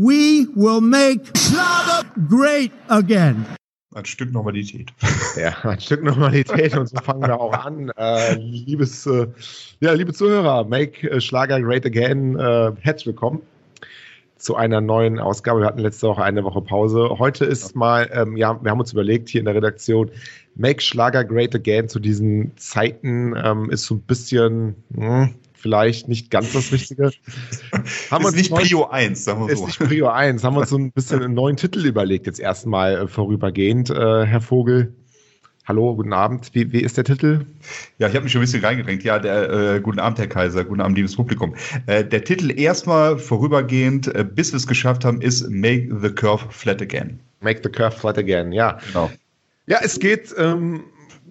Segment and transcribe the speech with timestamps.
[0.00, 3.44] We will make Schlager great again.
[3.96, 4.92] Ein Stück Normalität.
[5.36, 7.90] Ja, ein Stück Normalität und so fangen wir auch an.
[7.96, 9.26] Äh, liebes, äh,
[9.80, 12.38] ja, liebe Zuhörer, Make äh, Schlager Great Again.
[12.38, 13.42] Äh, herzlich willkommen
[14.36, 15.60] zu einer neuen Ausgabe.
[15.62, 17.16] Wir hatten letzte Woche eine Woche Pause.
[17.18, 20.12] Heute ist mal, ähm, ja, wir haben uns überlegt hier in der Redaktion,
[20.54, 26.08] Make Schlager Great Again zu diesen Zeiten ähm, ist so ein bisschen, mh, hm, vielleicht
[26.08, 27.10] nicht ganz das Richtige.
[28.10, 29.66] haben ist nicht Prio 1, sagen wir so.
[29.66, 30.44] Ist nicht Prio 1.
[30.44, 34.24] Haben wir uns so ein bisschen einen neuen Titel überlegt, jetzt erstmal äh, vorübergehend, äh,
[34.24, 34.92] Herr Vogel.
[35.68, 36.48] Hallo, guten Abend.
[36.54, 37.44] Wie, wie ist der Titel?
[37.98, 39.04] Ja, ich habe mich schon ein bisschen reingedrängt.
[39.04, 40.64] Ja, der, äh, guten Abend, Herr Kaiser.
[40.64, 41.54] Guten Abend, liebes Publikum.
[41.84, 46.46] Äh, der Titel erstmal vorübergehend, äh, bis wir es geschafft haben, ist Make the Curve
[46.48, 47.20] Flat Again.
[47.42, 48.78] Make the Curve Flat Again, ja.
[48.86, 49.10] Genau.
[49.66, 50.84] Ja, es geht ähm,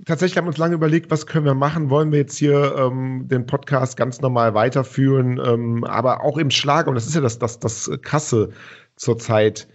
[0.08, 1.90] tatsächlich haben wir uns lange überlegt, was können wir machen?
[1.90, 5.40] Wollen wir jetzt hier ähm, den Podcast ganz normal weiterführen?
[5.44, 8.50] Ähm, aber auch im Schlag, und das ist ja das, das, das Krasse
[8.96, 9.68] zurzeit,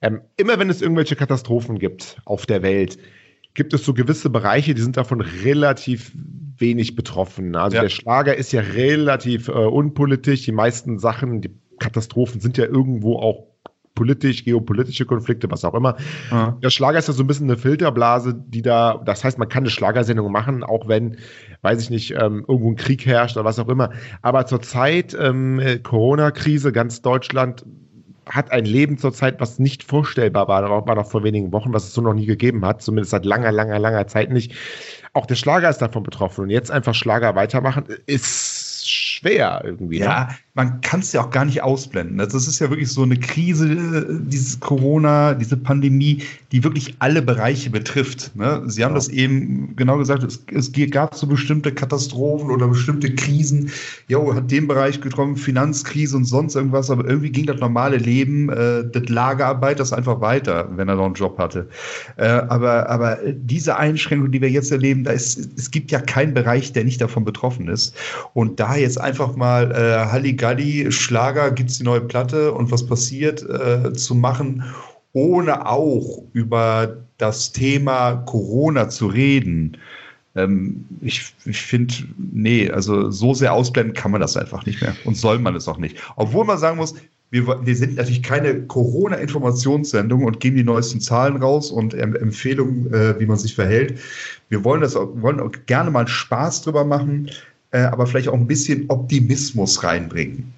[0.00, 2.98] ähm, immer wenn es irgendwelche Katastrophen gibt auf der Welt,
[3.54, 6.12] gibt es so gewisse Bereiche, die sind davon relativ
[6.56, 7.54] wenig betroffen.
[7.54, 7.82] Also ja.
[7.82, 10.42] der Schlager ist ja relativ äh, unpolitisch.
[10.42, 13.51] Die meisten Sachen, die Katastrophen sind ja irgendwo auch
[13.94, 15.96] politisch, geopolitische Konflikte, was auch immer.
[16.30, 16.56] Ja.
[16.62, 19.64] Der Schlager ist ja so ein bisschen eine Filterblase, die da, das heißt, man kann
[19.64, 21.16] eine Schlagersendung machen, auch wenn,
[21.62, 23.90] weiß ich nicht, ähm, irgendwo ein Krieg herrscht oder was auch immer.
[24.22, 27.64] Aber zurzeit, ähm, Corona-Krise, ganz Deutschland
[28.26, 31.94] hat ein Leben zurzeit, was nicht vorstellbar war, war noch vor wenigen Wochen, was es
[31.94, 34.54] so noch nie gegeben hat, zumindest seit langer, langer, langer Zeit nicht.
[35.12, 36.44] Auch der Schlager ist davon betroffen.
[36.44, 38.61] Und jetzt einfach Schlager weitermachen, ist
[39.22, 39.98] schwer irgendwie.
[40.00, 40.28] Ja, ne?
[40.54, 42.20] man kann es ja auch gar nicht ausblenden.
[42.20, 47.22] Also das ist ja wirklich so eine Krise, dieses Corona, diese Pandemie, die wirklich alle
[47.22, 48.36] Bereiche betrifft.
[48.36, 48.62] Ne?
[48.66, 48.96] Sie haben ja.
[48.96, 53.70] das eben genau gesagt, es, es, gab so bestimmte Katastrophen oder bestimmte Krisen.
[54.08, 58.50] Jo, hat den Bereich getroffen, Finanzkrise und sonst irgendwas, aber irgendwie ging das normale Leben,
[58.50, 61.68] äh, das Lagerarbeit, das einfach weiter, wenn er noch einen Job hatte.
[62.16, 66.34] Äh, aber, aber diese Einschränkung, die wir jetzt erleben, da ist, es gibt ja keinen
[66.34, 67.94] Bereich, der nicht davon betroffen ist.
[68.34, 72.86] Und da jetzt einfach mal äh, Halligalli Schlager, gibt es die neue Platte und was
[72.86, 74.64] passiert, äh, zu machen,
[75.12, 79.76] ohne auch über das Thema Corona zu reden.
[80.34, 84.94] Ähm, ich ich finde, nee, also so sehr ausblenden kann man das einfach nicht mehr
[85.04, 85.96] und soll man es auch nicht.
[86.16, 86.94] Obwohl man sagen muss,
[87.30, 93.18] wir, wir sind natürlich keine Corona-Informationssendung und geben die neuesten Zahlen raus und Empfehlungen, äh,
[93.18, 93.98] wie man sich verhält.
[94.50, 97.30] Wir wollen das wollen auch gerne mal Spaß drüber machen
[97.72, 100.52] äh, aber vielleicht auch ein bisschen Optimismus reinbringen.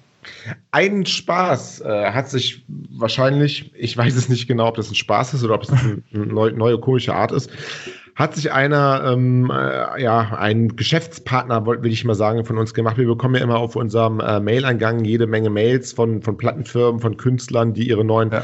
[0.71, 5.33] Ein Spaß äh, hat sich wahrscheinlich, ich weiß es nicht genau, ob das ein Spaß
[5.35, 7.49] ist oder ob es eine neue, neue komische Art ist,
[8.15, 12.97] hat sich einer, ähm, äh, ja, ein Geschäftspartner, will ich mal sagen, von uns gemacht.
[12.97, 17.17] Wir bekommen ja immer auf unserem äh, Mail-Eingang jede Menge Mails von, von Plattenfirmen, von
[17.17, 18.43] Künstlern, die ihre neuen ja.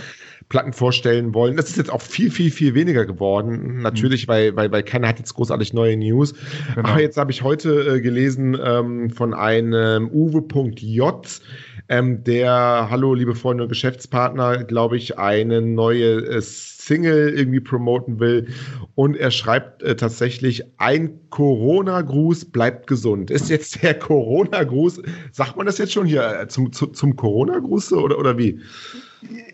[0.49, 1.55] Platten vorstellen wollen.
[1.55, 3.81] Das ist jetzt auch viel, viel, viel weniger geworden.
[3.81, 4.31] Natürlich, mhm.
[4.31, 6.33] weil, weil, weil keiner hat jetzt großartig neue News.
[6.75, 6.89] Genau.
[6.89, 11.41] Aber jetzt habe ich heute äh, gelesen ähm, von einem Uwe.j,
[11.87, 16.41] ähm, der, hallo liebe Freunde und Geschäftspartner, glaube ich, eine neue äh,
[16.85, 18.47] Single irgendwie promoten will.
[18.95, 23.31] Und er schreibt äh, tatsächlich, ein Corona-Gruß bleibt gesund.
[23.31, 27.93] Ist jetzt der Corona-Gruß, sagt man das jetzt schon hier, äh, zum, zu, zum Corona-Gruß
[27.93, 28.59] oder, oder wie?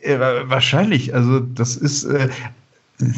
[0.01, 1.13] Äh, wahrscheinlich.
[1.13, 2.05] Also das ist.
[2.05, 2.29] Äh,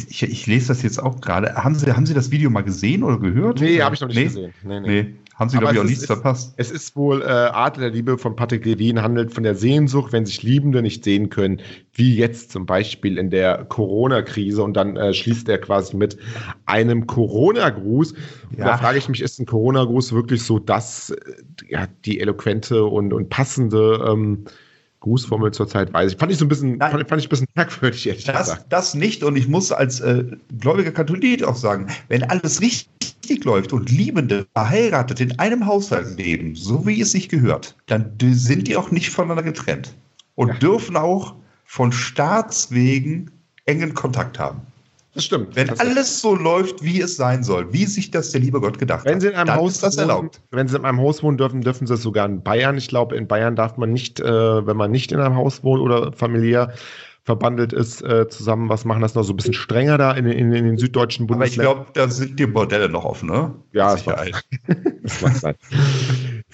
[0.09, 1.55] ich, ich, lese das jetzt auch gerade.
[1.55, 3.61] Haben Sie, haben Sie das Video mal gesehen oder gehört?
[3.61, 4.25] Nee, habe ich noch nicht nee?
[4.25, 4.53] gesehen.
[4.63, 5.03] Nee, nee.
[5.03, 5.15] nee.
[5.39, 6.53] Haben Sie, glaube ich, auch nichts ist, verpasst.
[6.57, 10.25] Es ist wohl äh, Art der Liebe von Patrick Levin, handelt von der Sehnsucht, wenn
[10.25, 11.61] sich Liebende nicht sehen können,
[11.93, 14.61] wie jetzt zum Beispiel in der Corona-Krise.
[14.61, 16.17] Und dann äh, schließt er quasi mit
[16.65, 18.15] einem Corona-Gruß.
[18.57, 18.65] Ja.
[18.65, 21.15] Da frage ich mich, ist ein Corona-Gruß wirklich so das, äh,
[21.69, 24.43] ja, die eloquente und, und passende ähm,
[25.01, 26.17] Grußformel zurzeit weiß ich.
[26.17, 28.65] Fand ich so ein bisschen, fand, fand, ich ein bisschen merkwürdig, ehrlich das, gesagt.
[28.69, 29.23] Das nicht.
[29.23, 30.25] Und ich muss als äh,
[30.59, 36.55] gläubiger Katholik auch sagen, wenn alles richtig läuft und Liebende verheiratet in einem Haushalt leben,
[36.55, 39.93] so wie es sich gehört, dann sind die auch nicht voneinander getrennt.
[40.35, 40.53] Und ja.
[40.55, 43.31] dürfen auch von Staatswegen
[43.65, 44.61] engen Kontakt haben.
[45.19, 45.53] Das stimmt.
[45.53, 48.79] Wenn das alles so läuft, wie es sein soll, wie sich das der liebe Gott
[48.79, 50.39] gedacht wenn sie in einem hat, Haus das erlaubt.
[50.51, 52.77] Wenn sie in einem Haus wohnen dürfen, dürfen sie es sogar in Bayern.
[52.77, 55.81] Ich glaube, in Bayern darf man nicht, äh, wenn man nicht in einem Haus wohnt
[55.81, 56.71] oder familiär
[57.25, 59.01] verbandelt ist, äh, zusammen was machen.
[59.01, 61.67] Das ist noch so ein bisschen strenger da in, in, in den süddeutschen Bundesländern.
[61.67, 63.53] Aber ich glaube, da sind die Bordelle noch offen, ne?
[63.73, 64.05] Ja, das,
[65.03, 65.55] das mag sein.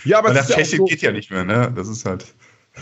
[0.06, 1.72] ja, aber das Tschechien so, geht ja nicht mehr, ne?
[1.76, 2.26] Das ist halt.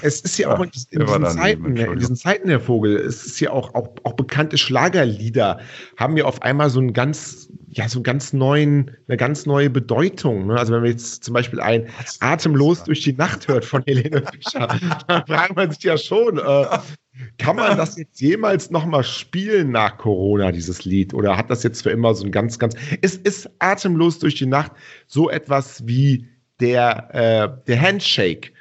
[0.01, 3.25] Es ist ja, ja auch in, in diesen, Zeiten, in diesen Zeiten, Herr Vogel, es
[3.25, 5.59] ist ja auch, auch, auch bekannte Schlagerlieder
[5.97, 9.69] haben ja auf einmal so einen ganz, ja, so einen ganz neuen, eine ganz neue
[9.69, 10.47] Bedeutung.
[10.47, 10.57] Ne?
[10.57, 11.87] Also wenn man jetzt zum Beispiel ein
[12.19, 14.67] Atemlos durch die Nacht hört von Helene Fischer,
[15.07, 16.65] dann fragt man sich ja schon, äh,
[17.37, 21.13] Kann man das jetzt jemals nochmal spielen nach Corona, dieses Lied?
[21.13, 22.75] Oder hat das jetzt für immer so ein ganz, ganz.
[23.01, 24.71] Ist, ist atemlos durch die Nacht
[25.07, 26.27] so etwas wie
[26.59, 28.51] der, äh, der Handshake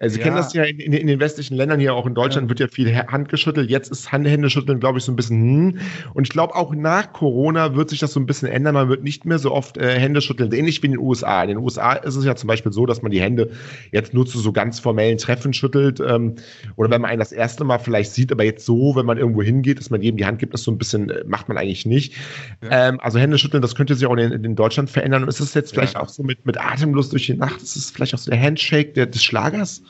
[0.00, 0.24] also Sie ja.
[0.24, 2.48] kennen das ja in, in, in, den westlichen Ländern, hier auch in Deutschland ja.
[2.50, 3.68] wird ja viel Hand geschüttelt.
[3.68, 5.78] Jetzt ist Händeschütteln, glaube ich, so ein bisschen hm.
[6.14, 8.74] Und ich glaube, auch nach Corona wird sich das so ein bisschen ändern.
[8.74, 11.42] Man wird nicht mehr so oft äh, Hände schütteln, ähnlich wie in den USA.
[11.42, 13.50] In den USA ist es ja zum Beispiel so, dass man die Hände
[13.90, 15.98] jetzt nur zu so ganz formellen Treffen schüttelt.
[15.98, 16.36] Ähm,
[16.76, 19.42] oder wenn man einen das erste Mal vielleicht sieht, aber jetzt so, wenn man irgendwo
[19.42, 21.86] hingeht, dass man jedem die Hand gibt, das so ein bisschen äh, macht man eigentlich
[21.86, 22.14] nicht.
[22.62, 22.90] Ja.
[22.90, 25.24] Ähm, also Hände schütteln, das könnte sich auch in, in Deutschland verändern.
[25.24, 27.60] Und ist es jetzt vielleicht auch so mit, mit Atemlust durch die Nacht?
[27.60, 29.82] Ist es vielleicht auch so der Handshake der, des Schlagers?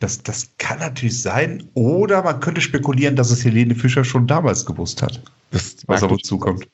[0.00, 1.68] Das, das kann natürlich sein.
[1.74, 6.10] Oder man könnte spekulieren, dass es Helene Fischer schon damals gewusst hat, das was auf
[6.10, 6.66] uns zukommt.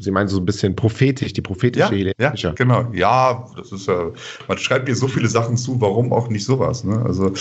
[0.00, 2.14] Sie meinen so ein bisschen prophetisch, die prophetische ja, Helene.
[2.52, 4.12] Genau, ja, das ist ja,
[4.46, 6.84] man schreibt mir so viele Sachen zu, warum auch nicht sowas.
[6.84, 7.02] Ne?
[7.04, 7.32] Also,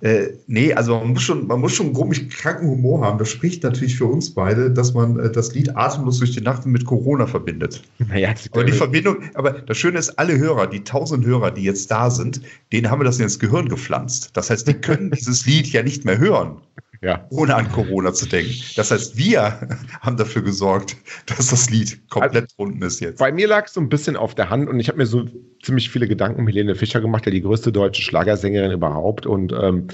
[0.00, 3.18] äh, nee, also man muss schon, man muss schon einen komisch kranken Humor haben.
[3.18, 6.66] Das spricht natürlich für uns beide, dass man äh, das Lied Atemlos durch die Nacht
[6.66, 7.82] mit Corona verbindet.
[8.08, 11.90] Naja, aber die Verbindung, aber das Schöne ist, alle Hörer, die tausend Hörer, die jetzt
[11.90, 12.40] da sind,
[12.72, 14.30] denen haben wir das ins Gehirn gepflanzt.
[14.34, 16.56] Das heißt, die können dieses Lied ja nicht mehr hören
[17.00, 17.26] ja.
[17.30, 18.54] ohne an Corona zu denken.
[18.76, 19.60] Das heißt, wir
[20.00, 20.96] haben dafür gesorgt,
[21.26, 23.18] dass das Lied komplett also, unten ist jetzt.
[23.18, 25.24] Bei mir lag es so ein bisschen auf der Hand und ich habe mir so
[25.62, 29.88] ziemlich viele Gedanken um Helene Fischer gemacht, ja die größte deutsche Schlagersängerin überhaupt und ähm,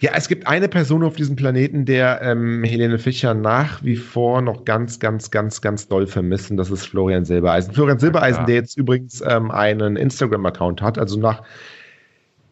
[0.00, 4.40] ja, es gibt eine Person auf diesem Planeten, der ähm, Helene Fischer nach wie vor
[4.40, 6.56] noch ganz, ganz, ganz, ganz doll vermissen.
[6.56, 7.74] Das ist Florian Silbereisen.
[7.74, 10.96] Florian Silbereisen, ja, der jetzt übrigens ähm, einen Instagram-Account hat.
[10.96, 11.42] Also nach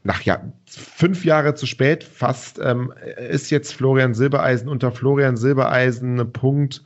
[0.09, 2.95] nach ja, fünf Jahre zu spät fast, ähm,
[3.31, 6.83] ist jetzt Florian Silbereisen unter Florian Silbereisen Punkt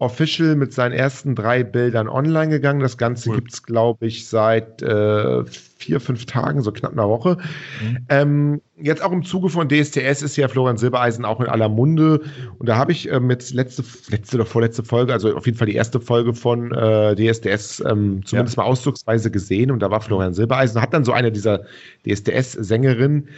[0.00, 2.80] official mit seinen ersten drei Bildern online gegangen.
[2.80, 3.36] Das Ganze cool.
[3.36, 7.36] gibt es, glaube ich, seit äh, vier, fünf Tagen, so knapp einer Woche.
[7.82, 7.98] Mhm.
[8.08, 12.22] Ähm, jetzt auch im Zuge von DSTS ist ja Florian Silbereisen auch in aller Munde.
[12.58, 15.66] Und da habe ich äh, mit letzte, letzte oder vorletzte Folge, also auf jeden Fall
[15.66, 18.62] die erste Folge von äh, DSDS ähm, zumindest ja.
[18.62, 19.70] mal ausdrucksweise gesehen.
[19.70, 21.64] Und da war Florian Silbereisen, hat dann so eine dieser
[22.06, 23.28] DSDS-Sängerinnen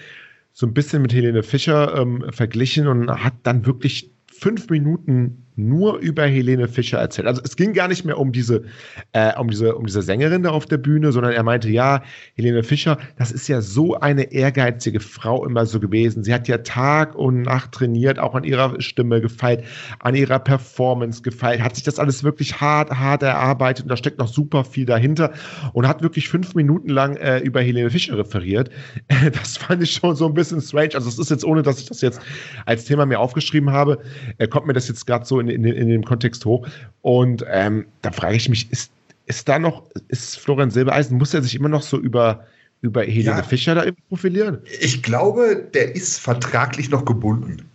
[0.53, 5.99] so ein bisschen mit Helene Fischer ähm, verglichen und hat dann wirklich fünf Minuten nur
[5.99, 7.27] über Helene Fischer erzählt.
[7.27, 8.65] Also es ging gar nicht mehr um diese,
[9.13, 12.03] äh, um diese, um diese Sängerin da auf der Bühne, sondern er meinte, ja,
[12.35, 16.25] Helene Fischer, das ist ja so eine ehrgeizige Frau immer so gewesen.
[16.25, 19.65] Sie hat ja Tag und Nacht trainiert, auch an ihrer Stimme gefeilt,
[19.99, 24.19] an ihrer Performance gefeilt, hat sich das alles wirklich hart, hart erarbeitet und da steckt
[24.19, 25.33] noch super viel dahinter
[25.75, 28.71] und hat wirklich fünf Minuten lang äh, über Helene Fischer referiert.
[29.33, 30.95] das fand ich schon so ein bisschen strange.
[30.95, 32.21] Also es ist jetzt, ohne dass ich das jetzt
[32.65, 33.99] als Thema mir aufgeschrieben habe,
[34.39, 36.67] äh, kommt mir das jetzt gerade so in, in, in dem Kontext hoch.
[37.03, 38.93] Und ähm, da frage ich mich, ist,
[39.27, 42.47] ist da noch, ist Florian Silbereisen, muss er sich immer noch so über,
[42.81, 44.59] über Helene ja, Fischer da profilieren?
[44.81, 47.69] Ich glaube, der ist vertraglich noch gebunden.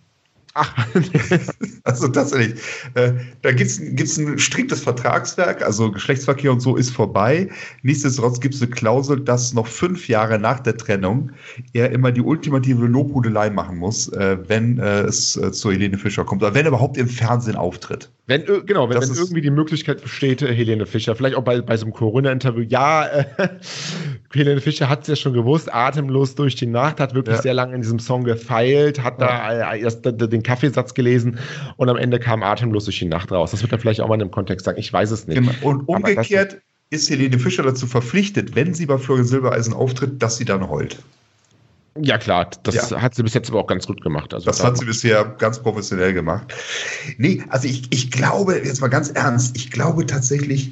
[0.59, 0.73] Ach,
[1.83, 2.59] also tatsächlich.
[2.95, 3.13] Äh,
[3.43, 7.49] da gibt es ein striktes Vertragswerk, also Geschlechtsverkehr und so ist vorbei.
[7.83, 11.31] Nichtsdestotrotz gibt es eine Klausel, dass noch fünf Jahre nach der Trennung
[11.73, 16.25] er immer die ultimative Lobhudelei machen muss, äh, wenn äh, es äh, zu Helene Fischer
[16.25, 18.09] kommt, oder wenn er überhaupt im Fernsehen auftritt.
[18.29, 21.77] Wenn, genau, wenn, wenn irgendwie die Möglichkeit besteht, äh, Helene Fischer, vielleicht auch bei, bei
[21.77, 23.25] so einem Corona-Interview, ja, äh,
[24.33, 27.41] Helene Fischer hat es ja schon gewusst, atemlos durch die Nacht, hat wirklich ja.
[27.41, 31.39] sehr lange in diesem Song gefeilt, hat da erst den Kaffeesatz gelesen
[31.77, 33.51] und am Ende kam atemlos durch die Nacht raus.
[33.51, 34.77] Das wird er vielleicht auch mal in einem Kontext sagen.
[34.77, 35.37] Ich weiß es nicht.
[35.37, 35.51] Genau.
[35.61, 36.57] Und umgekehrt
[36.89, 40.97] ist Helene Fischer dazu verpflichtet, wenn sie bei Florian Silbereisen auftritt, dass sie dann heult.
[42.01, 43.01] Ja, klar, das ja.
[43.01, 44.33] hat sie bis jetzt aber auch ganz gut gemacht.
[44.33, 46.53] Also das hat sie bisher ganz professionell gemacht.
[47.17, 50.71] Nee, also ich, ich glaube, jetzt mal ganz ernst, ich glaube tatsächlich,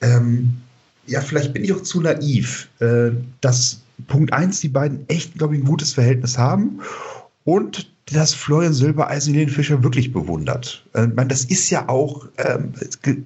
[0.00, 0.58] ähm,
[1.06, 5.54] ja, vielleicht bin ich auch zu naiv, äh, dass Punkt eins die beiden echt, glaube
[5.54, 6.80] ich, ein gutes Verhältnis haben
[7.44, 10.84] und dass Florian Silbereisen den Fischer wirklich bewundert.
[10.94, 12.72] Äh, man, das ist ja auch, ähm,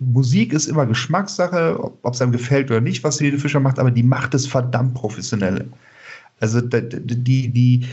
[0.00, 3.90] Musik ist immer Geschmackssache, ob es einem gefällt oder nicht, was Helene Fischer macht, aber
[3.90, 5.66] die macht es verdammt professionell.
[6.40, 7.86] Also die, die,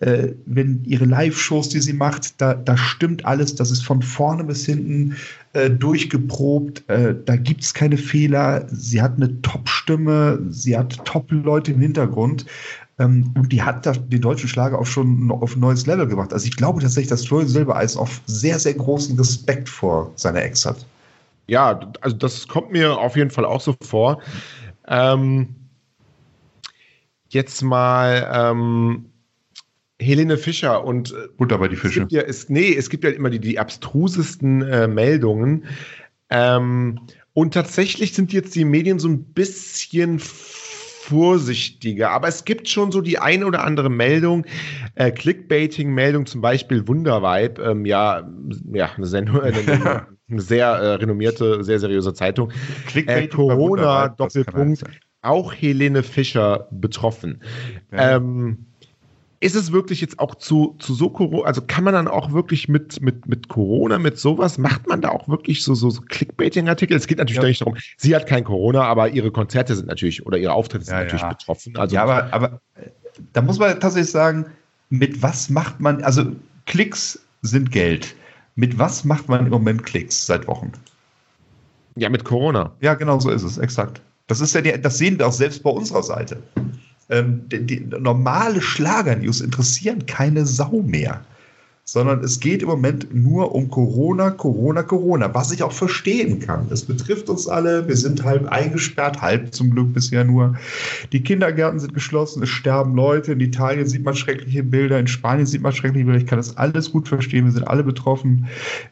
[0.00, 4.44] äh, wenn ihre Live-Shows, die sie macht, da, da stimmt alles, das ist von vorne
[4.44, 5.16] bis hinten
[5.52, 11.72] äh, durchgeprobt, äh, da gibt es keine Fehler, sie hat eine Top-Stimme, sie hat Top-Leute
[11.72, 12.46] im Hintergrund.
[13.00, 16.32] Ähm, und die hat den deutschen Schlager auch schon auf ein neues Level gebracht.
[16.32, 20.64] Also ich glaube tatsächlich, dass Florian Silbereisen auf sehr, sehr großen Respekt vor seiner Ex
[20.64, 20.86] hat.
[21.46, 24.20] Ja, also das kommt mir auf jeden Fall auch so vor.
[24.86, 25.48] Ähm,
[27.28, 29.06] jetzt mal ähm,
[30.00, 32.02] Helene Fischer und äh, Butter bei die Fische.
[32.02, 35.64] Es gibt ja, es, nee, es gibt ja immer die, die abstrusesten äh, Meldungen.
[36.30, 37.00] Ähm,
[37.32, 40.20] und tatsächlich sind jetzt die Medien so ein bisschen
[41.08, 42.10] vorsichtiger.
[42.10, 44.44] Aber es gibt schon so die eine oder andere Meldung,
[44.94, 48.28] äh, Clickbaiting-Meldung, zum Beispiel Wundervibe, ähm, ja,
[48.72, 52.52] ja, eine, Sendung, eine, eine sehr äh, renommierte, sehr seriöse Zeitung.
[52.94, 54.84] Äh, Corona, Doppelpunkt,
[55.22, 57.40] auch Helene Fischer betroffen.
[57.90, 58.16] Okay.
[58.16, 58.66] Ähm,
[59.40, 62.68] ist es wirklich jetzt auch zu, zu so Corona, also kann man dann auch wirklich
[62.68, 66.96] mit, mit, mit Corona, mit sowas, macht man da auch wirklich so, so, so Clickbaiting-Artikel?
[66.96, 67.48] Es geht natürlich ja.
[67.48, 70.94] nicht darum, sie hat kein Corona, aber ihre Konzerte sind natürlich oder ihre Auftritte sind
[70.94, 71.28] ja, natürlich ja.
[71.28, 71.76] betroffen.
[71.76, 72.60] Also, ja, aber, aber
[73.32, 74.46] da muss man tatsächlich sagen,
[74.90, 76.24] mit was macht man, also
[76.66, 78.16] Klicks sind Geld.
[78.56, 80.72] Mit was macht man im Moment Klicks seit Wochen?
[81.94, 82.72] Ja, mit Corona.
[82.80, 84.02] Ja, genau so ist es, exakt.
[84.28, 86.40] Das ist ja die, das sehen wir auch selbst bei unserer Seite.
[87.10, 91.24] Ähm, die, die normale Schlager-News interessieren keine Sau mehr
[91.88, 96.66] sondern es geht im Moment nur um Corona, Corona, Corona, was ich auch verstehen kann.
[96.68, 100.54] Es betrifft uns alle, wir sind halb eingesperrt, halb zum Glück bisher nur.
[101.12, 105.46] Die Kindergärten sind geschlossen, es sterben Leute, in Italien sieht man schreckliche Bilder, in Spanien
[105.46, 108.48] sieht man schreckliche Bilder, ich kann das alles gut verstehen, wir sind alle betroffen.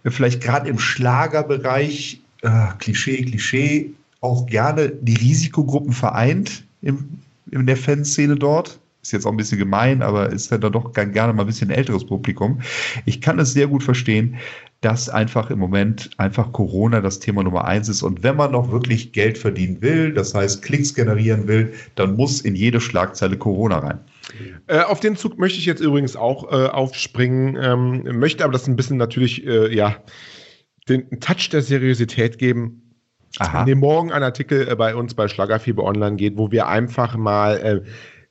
[0.06, 3.92] Vielleicht gerade im Schlagerbereich, äh, Klischee, Klischee,
[4.26, 9.58] auch gerne die Risikogruppen vereint im, in der Fanszene dort ist jetzt auch ein bisschen
[9.58, 12.60] gemein, aber ist ja dann doch gerne mal ein bisschen älteres Publikum.
[13.04, 14.36] Ich kann es sehr gut verstehen,
[14.80, 18.02] dass einfach im Moment einfach Corona das Thema Nummer eins ist.
[18.02, 22.40] Und wenn man noch wirklich Geld verdienen will, das heißt Klicks generieren will, dann muss
[22.40, 24.00] in jede Schlagzeile Corona rein.
[24.66, 28.66] Äh, auf den Zug möchte ich jetzt übrigens auch äh, aufspringen, ähm, möchte aber das
[28.66, 29.96] ein bisschen natürlich, äh, ja,
[30.88, 32.82] den Touch der Seriosität geben.
[33.38, 33.60] Aha.
[33.60, 37.16] In dem morgen ein Artikel äh, bei uns bei Schlagerfieber Online geht, wo wir einfach
[37.16, 37.80] mal äh,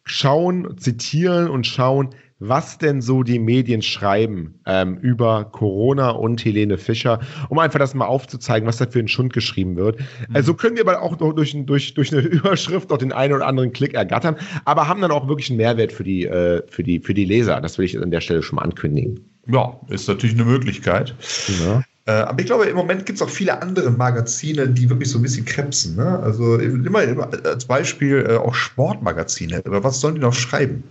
[0.03, 2.09] schauen, zitieren und schauen,
[2.39, 7.19] was denn so die Medien schreiben ähm, über Corona und Helene Fischer,
[7.49, 9.99] um einfach das mal aufzuzeigen, was da für ein Schund geschrieben wird.
[9.99, 10.35] Mhm.
[10.35, 13.71] Also können wir aber auch durch, durch, durch eine Überschrift auch den einen oder anderen
[13.71, 14.35] Klick ergattern,
[14.65, 17.61] aber haben dann auch wirklich einen Mehrwert für die, äh, für die, für die Leser.
[17.61, 19.21] Das will ich an der Stelle schon mal ankündigen.
[19.47, 21.15] Ja, ist natürlich eine Möglichkeit.
[21.63, 21.83] Ja.
[22.07, 25.17] Äh, aber ich glaube, im Moment gibt es auch viele andere Magazine, die wirklich so
[25.17, 25.95] ein bisschen krebsen.
[25.95, 26.19] Ne?
[26.19, 29.63] Also immer, immer als Beispiel äh, auch Sportmagazine.
[29.65, 30.83] Aber was sollen die noch schreiben?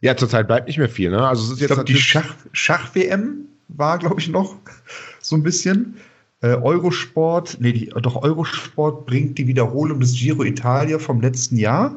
[0.00, 1.10] Ja, zurzeit bleibt nicht mehr viel.
[1.10, 1.26] Ne?
[1.26, 4.56] Also es ist jetzt ich glaub, die Schach, Schach-WM war, glaube ich, noch
[5.20, 5.96] so ein bisschen.
[6.40, 11.96] Äh, Eurosport, nee, die, doch Eurosport bringt die Wiederholung des Giro Italia vom letzten Jahr.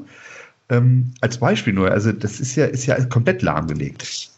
[0.70, 4.31] Ähm, als Beispiel nur, also das ist ja, ist ja komplett lahmgelegt.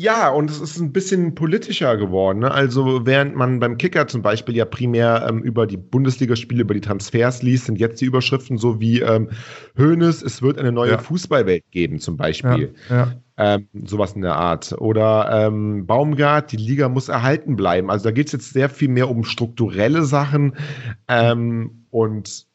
[0.00, 2.38] Ja, und es ist ein bisschen politischer geworden.
[2.38, 2.52] Ne?
[2.52, 6.80] Also während man beim Kicker zum Beispiel ja primär ähm, über die Bundesligaspiele, über die
[6.80, 9.30] Transfers liest, sind jetzt die Überschriften so wie ähm,
[9.76, 10.98] Hoeneß, es wird eine neue ja.
[10.98, 12.74] Fußballwelt geben zum Beispiel.
[12.88, 13.12] Ja, ja.
[13.38, 14.72] Ähm, sowas in der Art.
[14.78, 17.90] Oder ähm, Baumgart, die Liga muss erhalten bleiben.
[17.90, 20.54] Also da geht es jetzt sehr viel mehr um strukturelle Sachen
[21.08, 22.46] ähm, und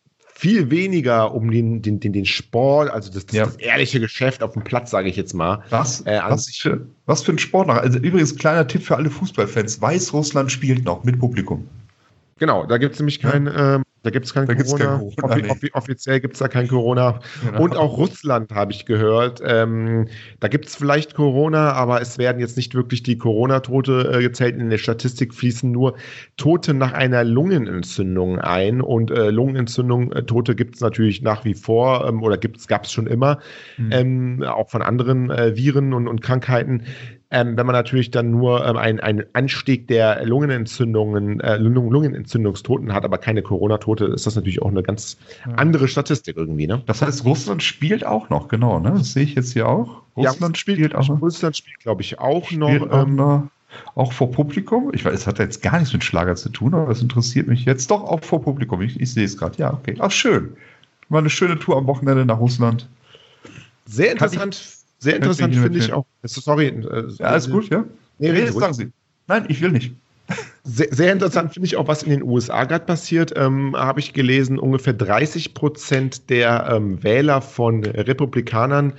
[0.43, 3.45] viel weniger um den, den, den, den Sport, also das, das, ja.
[3.45, 5.63] das ehrliche Geschäft auf dem Platz, sage ich jetzt mal.
[5.69, 7.77] Was, äh, was, für, was für ein Sport noch?
[7.77, 11.65] Also übrigens, kleiner Tipp für alle Fußballfans: Weißrussland spielt noch mit Publikum.
[12.39, 13.75] Genau, da gibt es nämlich kein, ja.
[13.75, 14.97] ähm, da gibt es kein, Corona.
[14.97, 17.21] Kein Corona Offi offi offiziell gibt es da kein Corona.
[17.43, 17.63] Genau.
[17.63, 19.41] Und auch Russland habe ich gehört.
[19.45, 20.09] Ähm,
[20.41, 24.57] da gibt es vielleicht Corona, aber es werden jetzt nicht wirklich die Corona-Tote äh, gezählt.
[24.57, 25.95] In der Statistik fließen nur
[26.35, 28.81] Tote nach einer Lungenentzündung ein.
[28.81, 32.91] Und äh, Lungenentzündung, äh, Tote gibt es natürlich nach wie vor ähm, oder gab es
[32.91, 33.39] schon immer,
[33.77, 33.89] mhm.
[33.91, 36.83] ähm, auch von anderen äh, Viren und, und Krankheiten.
[37.33, 43.17] Ähm, wenn man natürlich dann nur ähm, einen Anstieg der Lungenentzündungen, äh, Lungenentzündungstoten hat, aber
[43.17, 45.17] keine Corona-Tote, ist das natürlich auch eine ganz
[45.55, 46.67] andere Statistik irgendwie.
[46.67, 46.83] Ne?
[46.85, 48.79] Das heißt, Russland spielt auch noch, genau.
[48.79, 48.91] Ne?
[48.91, 50.03] Das sehe ich jetzt hier auch.
[50.15, 51.21] Russland ja, spielt, spielt auch noch.
[51.23, 52.69] Russland spielt, glaube ich, auch noch.
[52.69, 53.41] Ähm, auch,
[53.95, 54.91] auch vor Publikum.
[54.93, 57.65] Ich weiß, es hat jetzt gar nichts mit Schlager zu tun, aber es interessiert mich
[57.65, 58.79] jetzt doch auch vor Publikum.
[58.83, 59.57] Ich, ich sehe es gerade.
[59.57, 59.95] Ja, okay.
[59.97, 60.55] Ach, schön.
[61.09, 62.87] War eine schöne Tour am Wochenende nach Russland.
[63.85, 64.72] Sehr interessant
[65.03, 66.05] sehr interessant finde ich auch.
[66.23, 66.67] Sorry.
[66.67, 67.83] Äh, ja, alles gut, ja?
[68.19, 68.91] Nee, nee sagen Sie.
[69.27, 69.93] Nein, ich will nicht.
[70.63, 73.33] Sehr, sehr interessant finde ich auch, was in den USA gerade passiert.
[73.35, 78.93] Ähm, Habe ich gelesen, ungefähr 30 Prozent der ähm, Wähler von Republikanern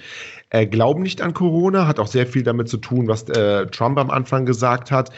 [0.51, 1.87] äh, glauben nicht an Corona.
[1.87, 5.11] Hat auch sehr viel damit zu tun, was äh, Trump am Anfang gesagt hat.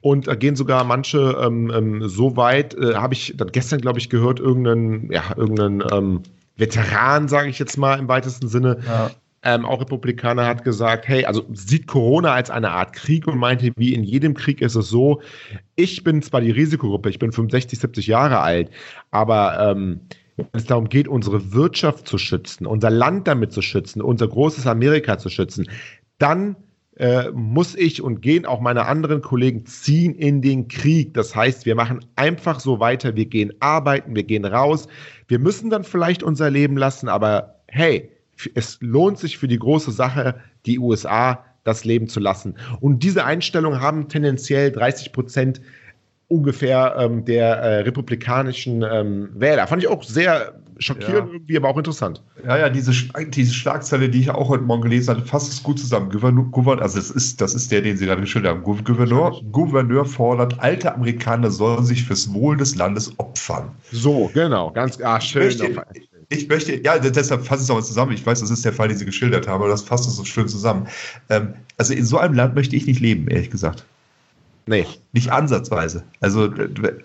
[0.00, 4.08] Und da gehen sogar manche ähm, ähm so weit, äh, habe ich gestern, glaube ich,
[4.08, 6.22] gehört, irgendeinen, ja, irgendeinen ähm,
[6.56, 9.10] Veteran, sage ich jetzt mal im weitesten Sinne, ja
[9.42, 13.72] ähm, auch Republikaner hat gesagt, hey, also sieht Corona als eine Art Krieg und meinte,
[13.76, 15.22] wie in jedem Krieg ist es so,
[15.76, 18.70] ich bin zwar die Risikogruppe, ich bin 65, 70 Jahre alt,
[19.10, 20.00] aber ähm,
[20.36, 24.66] wenn es darum geht, unsere Wirtschaft zu schützen, unser Land damit zu schützen, unser großes
[24.66, 25.68] Amerika zu schützen,
[26.18, 26.56] dann
[26.96, 31.14] äh, muss ich und gehen auch meine anderen Kollegen ziehen in den Krieg.
[31.14, 34.86] Das heißt, wir machen einfach so weiter, wir gehen arbeiten, wir gehen raus.
[35.28, 38.10] Wir müssen dann vielleicht unser Leben lassen, aber hey,
[38.54, 42.54] es lohnt sich für die große Sache, die USA das Leben zu lassen.
[42.80, 45.60] Und diese Einstellung haben tendenziell 30 Prozent
[46.28, 49.66] ungefähr ähm, der äh, republikanischen ähm, Wähler.
[49.66, 51.34] Fand ich auch sehr schockierend ja.
[51.34, 52.22] irgendwie, aber auch interessant.
[52.46, 52.92] Ja, ja, diese,
[53.28, 56.08] diese Schlagzeile, die ich auch heute Morgen gelesen habe, fasst es gut zusammen.
[56.08, 58.62] Gouverneur, also das ist, das ist der, den Sie gerade geschildert haben.
[58.62, 63.72] Gouverneur, Gouverneur fordert, alte Amerikaner sollen sich fürs Wohl des Landes opfern.
[63.90, 65.50] So, genau, ganz ah, schön.
[65.50, 65.84] Ich möchte,
[66.30, 68.12] ich möchte, ja, deshalb fasse ich es mal zusammen.
[68.12, 70.24] Ich weiß, das ist der Fall, den Sie geschildert haben, aber das fasst es so
[70.24, 70.86] schön zusammen.
[71.28, 73.84] Ähm, also in so einem Land möchte ich nicht leben, ehrlich gesagt.
[74.66, 74.86] Nee.
[75.12, 76.04] Nicht ansatzweise.
[76.20, 76.48] Also,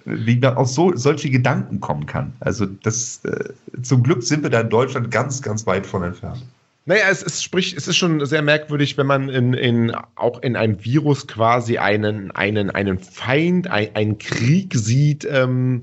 [0.05, 2.33] wie man auf so, solche Gedanken kommen kann.
[2.39, 3.49] Also, das, äh,
[3.81, 6.45] zum Glück sind wir da in Deutschland ganz, ganz weit von entfernt.
[6.85, 10.55] Naja, es ist, sprich, es ist schon sehr merkwürdig, wenn man in, in, auch in
[10.55, 15.81] einem Virus quasi einen, einen, einen Feind, ein, einen Krieg sieht, ähm,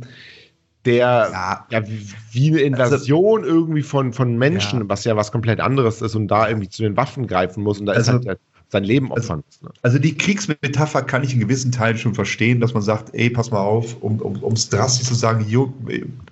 [0.85, 1.83] der ja, ja
[2.33, 4.89] wie eine Invasion also, irgendwie von, von Menschen, ja.
[4.89, 7.81] was ja was komplett anderes ist und da irgendwie zu den Waffen greifen muss.
[7.81, 8.41] Und da also, ist halt
[8.73, 9.63] sein Leben also, opfern muss.
[9.63, 9.71] Ne?
[9.83, 13.51] Also die Kriegsmetapher kann ich in gewissen Teilen schon verstehen, dass man sagt, ey, pass
[13.51, 15.73] mal auf, um es um, drastisch zu sagen, jo,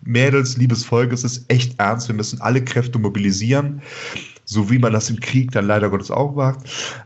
[0.02, 3.82] Mädels, liebes Volk, es ist echt ernst, wir müssen alle Kräfte mobilisieren,
[4.50, 6.58] so wie man das im Krieg dann leider Gottes auch macht,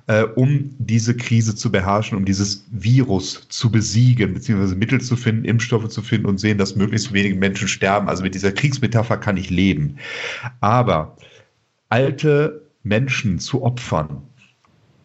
[0.07, 5.45] äh, um diese Krise zu beherrschen, um dieses Virus zu besiegen, beziehungsweise Mittel zu finden,
[5.45, 8.09] Impfstoffe zu finden und sehen, dass möglichst wenige Menschen sterben.
[8.09, 9.99] Also mit dieser Kriegsmetapher kann ich leben.
[10.61, 11.19] Aber
[11.91, 14.23] alte Menschen zu opfern,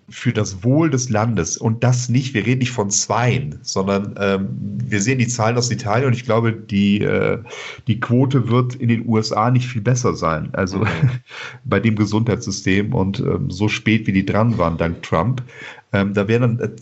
[0.09, 4.49] für das Wohl des Landes und das nicht, wir reden nicht von Zweien, sondern ähm,
[4.59, 7.39] wir sehen die Zahlen aus Italien und ich glaube, die, äh,
[7.87, 10.49] die Quote wird in den USA nicht viel besser sein.
[10.53, 10.87] Also mhm.
[11.63, 15.43] bei dem Gesundheitssystem und ähm, so spät, wie die dran waren, dank Trump,
[15.93, 16.75] ähm, da wären dann äh,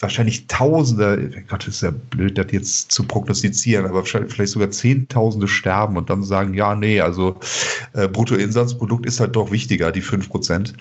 [0.00, 5.96] wahrscheinlich Tausende, Gott, ist ja blöd, das jetzt zu prognostizieren, aber vielleicht sogar Zehntausende sterben
[5.96, 7.38] und dann sagen, ja, nee, also
[7.94, 10.74] äh, Bruttoinlandsprodukt ist halt doch wichtiger, die fünf Prozent.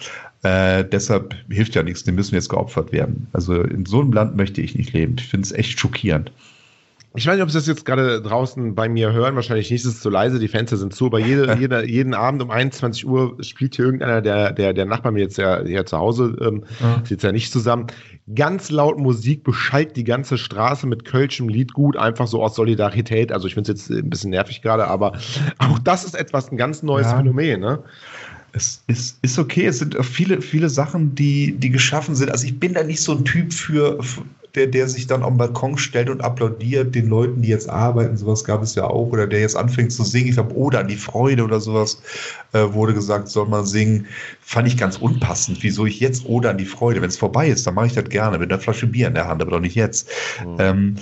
[0.43, 3.27] Äh, deshalb hilft ja nichts, die müssen jetzt geopfert werden.
[3.33, 5.15] Also in so einem Land möchte ich nicht leben.
[5.17, 6.31] Ich finde es echt schockierend.
[7.17, 9.35] Ich weiß nicht, ob Sie das jetzt gerade draußen bei mir hören.
[9.35, 11.07] Wahrscheinlich nicht, es ist zu leise, die Fenster sind zu.
[11.07, 15.15] Aber jede, jede, jeden Abend um 21 Uhr spielt hier irgendeiner der, der, der Nachbarn
[15.15, 17.01] mir jetzt ja hier zu Hause, ähm, ja.
[17.03, 17.87] sitzt ja nicht zusammen.
[18.35, 23.31] Ganz laut Musik beschallt die ganze Straße mit Kölschem Lied gut, einfach so aus Solidarität.
[23.31, 25.13] Also ich finde es jetzt ein bisschen nervig gerade, aber
[25.57, 27.17] auch das ist etwas, ein ganz neues ja.
[27.17, 27.61] Phänomen.
[27.61, 27.79] Ne?
[28.53, 29.65] es ist, ist okay.
[29.65, 32.31] Es sind viele, viele Sachen, die, die geschaffen sind.
[32.31, 34.01] Also ich bin da nicht so ein Typ für,
[34.55, 38.17] der, der sich dann am Balkon stellt und applaudiert den Leuten, die jetzt arbeiten.
[38.17, 39.11] Sowas gab es ja auch.
[39.11, 40.29] Oder der jetzt anfängt zu singen.
[40.29, 42.01] Ich glaube, Oder an die Freude oder sowas
[42.53, 44.07] äh, wurde gesagt, soll man singen.
[44.41, 45.59] Fand ich ganz unpassend.
[45.61, 47.01] Wieso ich jetzt Oder an die Freude?
[47.01, 49.27] Wenn es vorbei ist, dann mache ich das gerne mit einer Flasche Bier in der
[49.27, 50.09] Hand, aber doch nicht jetzt.
[50.43, 50.55] Mhm.
[50.59, 50.95] Ähm,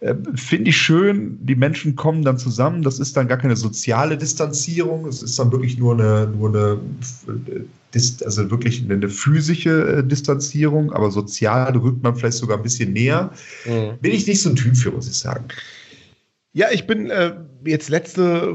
[0.00, 2.82] äh, Finde ich schön, die Menschen kommen dann zusammen.
[2.82, 5.06] Das ist dann gar keine soziale Distanzierung.
[5.06, 6.78] Es ist dann wirklich nur eine, nur eine
[7.94, 13.30] also wirklich eine physische äh, Distanzierung, aber sozial rückt man vielleicht sogar ein bisschen näher.
[13.64, 13.98] Mhm.
[14.00, 15.44] Bin ich nicht so ein Typ für, muss ich sagen.
[16.52, 18.54] Ja, ich bin äh, jetzt letzte,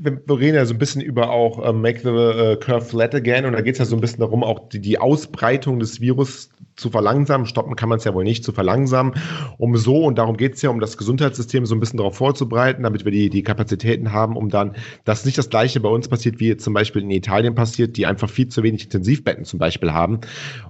[0.00, 3.44] wir, reden ja so ein bisschen über auch äh, Make the uh, Curve Flat Again
[3.44, 6.48] und da geht es ja so ein bisschen darum, auch die, die Ausbreitung des Virus
[6.76, 7.46] zu verlangsamen.
[7.46, 9.14] Stoppen kann man es ja wohl nicht, zu verlangsamen.
[9.58, 12.82] Um so, und darum geht es ja, um das Gesundheitssystem so ein bisschen darauf vorzubereiten,
[12.82, 16.40] damit wir die, die Kapazitäten haben, um dann, dass nicht das Gleiche bei uns passiert,
[16.40, 20.20] wie zum Beispiel in Italien passiert, die einfach viel zu wenig Intensivbetten zum Beispiel haben,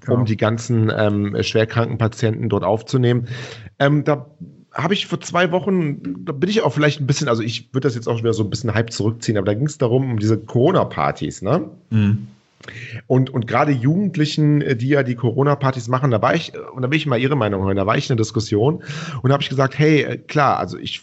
[0.00, 0.18] genau.
[0.18, 3.28] um die ganzen ähm, schwerkranken Patienten dort aufzunehmen.
[3.78, 4.26] Ähm, da
[4.74, 7.86] habe ich vor zwei Wochen, da bin ich auch vielleicht ein bisschen, also ich würde
[7.86, 10.18] das jetzt auch wieder so ein bisschen Hype zurückziehen, aber da ging es darum, um
[10.18, 11.70] diese Corona-Partys, ne?
[11.90, 12.26] Mhm.
[13.06, 16.90] Und, und gerade Jugendlichen, äh, die ja die Corona-Partys machen, da war ich, und da
[16.90, 18.82] will ich mal Ihre Meinung hören, da war ich in der Diskussion
[19.22, 21.02] und da habe ich gesagt, hey, äh, klar, also ich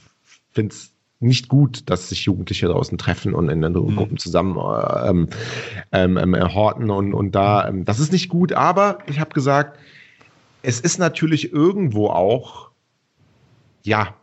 [0.52, 3.96] finde es nicht gut, dass sich Jugendliche draußen treffen und in anderen mhm.
[3.96, 5.28] Gruppen zusammen äh, ähm,
[5.92, 9.78] ähm, ähm, horten und, und da, ähm, das ist nicht gut, aber ich habe gesagt,
[10.64, 12.72] es ist natürlich irgendwo auch,
[13.84, 14.16] ja,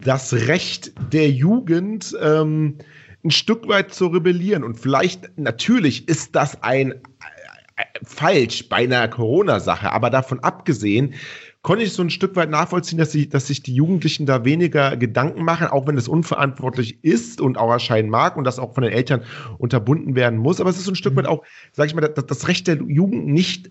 [0.00, 2.78] das Recht der Jugend, ähm,
[3.26, 4.64] ein Stück weit zu rebellieren.
[4.64, 11.14] Und vielleicht, natürlich ist das ein äh, falsch bei einer Corona-Sache, aber davon abgesehen,
[11.62, 14.96] konnte ich so ein Stück weit nachvollziehen, dass, sie, dass sich die Jugendlichen da weniger
[14.96, 18.84] Gedanken machen, auch wenn es unverantwortlich ist und auch erscheinen mag und das auch von
[18.84, 19.24] den Eltern
[19.58, 20.60] unterbunden werden muss.
[20.60, 22.76] Aber es ist so ein Stück weit auch, sage ich mal, das, das Recht der
[22.76, 23.70] Jugend nicht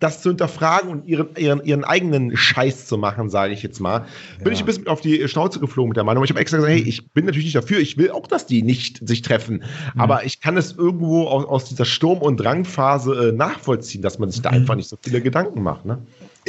[0.00, 4.06] das zu hinterfragen und ihren, ihren, ihren eigenen Scheiß zu machen, sage ich jetzt mal,
[4.38, 4.52] bin ja.
[4.52, 6.24] ich ein bisschen auf die Schnauze geflogen mit der Meinung.
[6.24, 8.62] Ich habe extra gesagt, hey, ich bin natürlich nicht dafür, ich will auch, dass die
[8.62, 9.62] nicht sich treffen.
[9.94, 10.00] Mhm.
[10.00, 14.30] Aber ich kann es irgendwo aus, aus dieser Sturm- und Drangphase äh, nachvollziehen, dass man
[14.30, 14.56] sich da mhm.
[14.56, 15.84] einfach nicht so viele Gedanken macht.
[15.84, 15.98] Ne?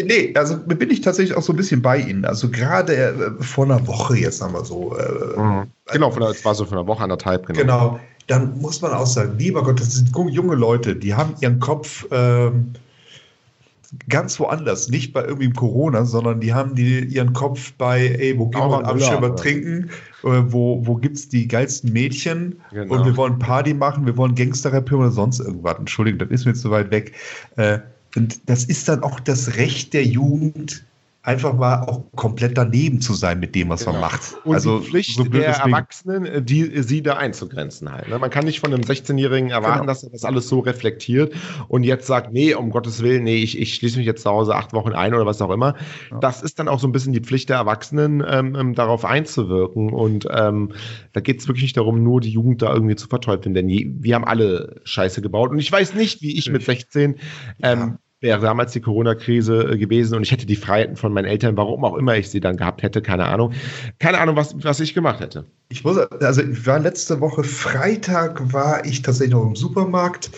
[0.01, 2.23] Nee, also bin ich tatsächlich auch so ein bisschen bei Ihnen.
[2.23, 4.97] Also gerade äh, vor einer Woche jetzt haben wir so.
[4.97, 5.67] Äh, mhm.
[5.91, 7.59] Genau, es war so vor einer Woche, anderthalb, genau.
[7.59, 11.59] Genau, dann muss man auch sagen, lieber Gott, das sind junge Leute, die haben ihren
[11.59, 12.07] Kopf.
[12.11, 12.73] Ähm,
[14.07, 18.47] ganz woanders, nicht bei irgendwie Corona, sondern die haben die, ihren Kopf bei, ey, wo
[18.47, 19.89] gehen wir abends trinken,
[20.23, 22.95] äh, wo, wo gibt es die geilsten Mädchen genau.
[22.95, 25.77] und wir wollen Party machen, wir wollen Gangster-Rap oder sonst irgendwas.
[25.77, 27.13] Entschuldigung, das ist mir zu weit weg.
[27.57, 27.79] Äh,
[28.15, 30.85] und das ist dann auch das Recht der Jugend,
[31.23, 33.93] einfach mal auch komplett daneben zu sein mit dem, was genau.
[33.93, 34.37] man macht.
[34.43, 38.09] Und also die Pflicht so der Erwachsenen, äh, die sie da einzugrenzen halt.
[38.09, 38.17] Ne?
[38.17, 39.85] Man kann nicht von einem 16-Jährigen erwarten, genau.
[39.91, 41.33] dass er das alles so reflektiert
[41.67, 44.55] und jetzt sagt, nee, um Gottes Willen, nee, ich, ich schließe mich jetzt zu Hause
[44.55, 45.75] acht Wochen ein oder was auch immer.
[46.09, 46.19] Ja.
[46.19, 49.91] Das ist dann auch so ein bisschen die Pflicht der Erwachsenen, ähm, ähm darauf einzuwirken.
[49.91, 50.71] Und ähm,
[51.13, 53.91] da geht es wirklich nicht darum, nur die Jugend da irgendwie zu verteufeln, denn je,
[53.99, 55.51] wir haben alle Scheiße gebaut.
[55.51, 57.17] Und ich weiß nicht, wie ich mit 16
[57.61, 61.25] ähm, ja wäre damals die Corona-Krise äh, gewesen und ich hätte die Freiheiten von meinen
[61.25, 63.53] Eltern, warum auch immer ich sie dann gehabt hätte, keine Ahnung.
[63.99, 65.45] Keine Ahnung, was, was ich gemacht hätte.
[65.69, 70.31] Ich muss, also ich war letzte Woche Freitag, war ich tatsächlich noch im Supermarkt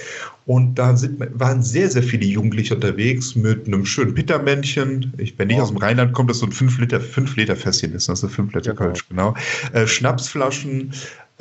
[0.45, 5.13] und da sind, waren sehr, sehr viele Jugendliche unterwegs mit einem schönen Pittermännchen.
[5.17, 5.63] Ich, wenn nicht oh.
[5.63, 8.33] aus dem Rheinland kommt, das so ein 5 Liter, 5 Liter Fässchen ist, das ist
[8.33, 8.85] 5 Liter genau.
[8.85, 9.33] Kölsch, genau.
[9.73, 10.93] Äh, Schnapsflaschen,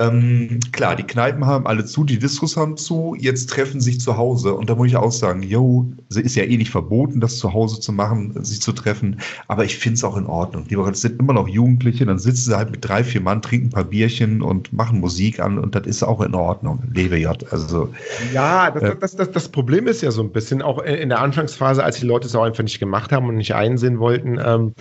[0.02, 4.16] ähm, klar, die Kneipen haben alle zu, die Diskos haben zu, jetzt treffen sich zu
[4.16, 4.54] Hause.
[4.54, 7.80] Und da muss ich auch sagen, yo, ist ja eh nicht verboten, das zu Hause
[7.80, 9.20] zu machen, sich zu treffen.
[9.48, 10.66] Aber ich finde es auch in Ordnung.
[10.90, 13.70] Es sind immer noch Jugendliche, dann sitzen sie halt mit drei, vier Mann, trinken ein
[13.70, 16.82] paar Bierchen und machen Musik an und das ist auch in Ordnung.
[16.92, 17.44] Lebe J.
[17.52, 17.88] Also,
[18.32, 21.20] ja, das, äh, das, das, das, Problem ist ja so ein bisschen, auch in der
[21.20, 24.74] Anfangsphase, als die Leute es auch einfach nicht gemacht haben und nicht einsehen wollten, ähm,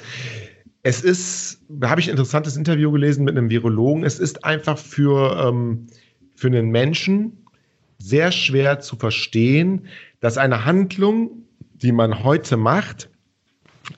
[0.83, 4.03] es ist, da habe ich ein interessantes Interview gelesen mit einem Virologen.
[4.03, 5.87] Es ist einfach für, ähm,
[6.35, 7.45] für einen Menschen
[7.99, 9.87] sehr schwer zu verstehen,
[10.21, 13.09] dass eine Handlung, die man heute macht,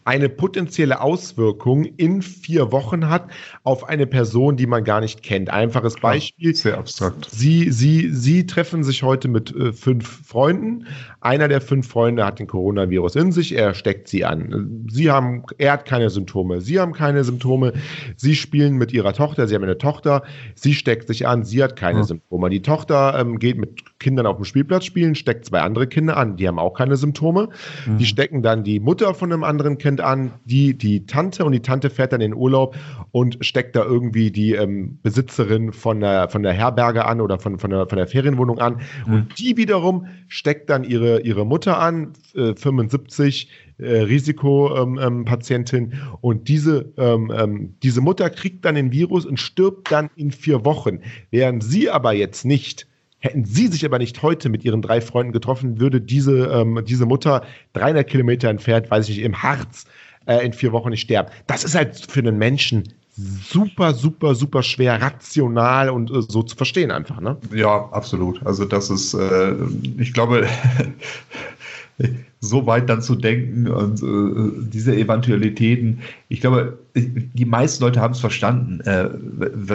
[0.06, 3.30] eine potenzielle Auswirkung in vier Wochen hat
[3.64, 5.50] auf eine Person, die man gar nicht kennt.
[5.50, 6.56] Einfaches Klar, Beispiel.
[6.56, 7.30] Sehr abstrakt.
[7.30, 10.88] Sie, Sie, Sie treffen sich heute mit äh, fünf Freunden.
[11.24, 13.56] Einer der fünf Freunde hat den Coronavirus in sich.
[13.56, 14.86] Er steckt Sie an.
[14.92, 16.60] Sie haben, er hat keine Symptome.
[16.60, 17.72] Sie haben keine Symptome.
[18.18, 19.48] Sie spielen mit Ihrer Tochter.
[19.48, 20.24] Sie haben eine Tochter.
[20.56, 21.46] Sie steckt sich an.
[21.46, 22.04] Sie hat keine ja.
[22.04, 22.50] Symptome.
[22.50, 26.36] Die Tochter ähm, geht mit Kindern auf dem Spielplatz spielen, steckt zwei andere Kinder an.
[26.36, 27.50] Die haben auch keine Symptome.
[27.88, 27.98] Mhm.
[27.98, 31.62] Die stecken dann die Mutter von einem anderen Kind an, die, die Tante und die
[31.62, 32.76] Tante fährt dann in den Urlaub
[33.12, 37.58] und steckt da irgendwie die ähm, Besitzerin von der, von der Herberge an oder von,
[37.60, 38.82] von, der, von der Ferienwohnung an.
[39.08, 39.14] Mhm.
[39.14, 45.84] Und die wiederum steckt dann ihre, ihre Mutter an, äh, 75, äh, Risikopatientin.
[45.84, 50.10] Ähm, ähm, und diese, ähm, ähm, diese Mutter kriegt dann den Virus und stirbt dann
[50.16, 51.00] in vier Wochen.
[51.32, 52.88] Während sie aber jetzt nicht
[53.24, 57.06] Hätten sie sich aber nicht heute mit ihren drei Freunden getroffen, würde diese, ähm, diese
[57.06, 59.86] Mutter 300 Kilometer entfernt, weiß ich nicht, im Harz
[60.26, 61.30] äh, in vier Wochen nicht sterben.
[61.48, 62.84] Das ist halt für einen Menschen
[63.16, 67.38] super, super, super schwer rational und äh, so zu verstehen einfach, ne?
[67.54, 68.46] Ja, absolut.
[68.46, 69.56] Also das ist, äh,
[69.98, 70.48] ich glaube,
[72.40, 76.02] so weit dann zu denken und äh, diese Eventualitäten.
[76.28, 79.10] Ich glaube, die meisten Leute haben es verstanden, äh,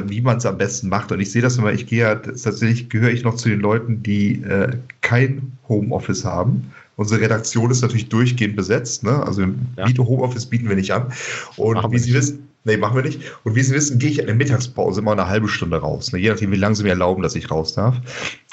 [0.09, 1.13] wie man es am besten macht.
[1.13, 4.03] Und ich sehe das immer, ich gehe ja, tatsächlich gehöre ich noch zu den Leuten,
[4.03, 6.73] die äh, kein Homeoffice haben.
[6.97, 9.05] Unsere Redaktion ist natürlich durchgehend besetzt.
[9.05, 9.23] Ne?
[9.25, 9.43] Also
[9.77, 9.87] ja.
[9.99, 11.13] Homeoffice bieten wir nicht an.
[11.57, 13.23] Und wie Sie wissen, Nee, machen wir nicht.
[13.45, 16.13] Und wie Sie wissen, gehe ich in der Mittagspause immer eine halbe Stunde raus.
[16.13, 16.19] Ne?
[16.19, 17.97] Je nachdem, wie lange Sie mir erlauben, dass ich raus darf.